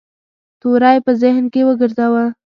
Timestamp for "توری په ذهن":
0.59-1.45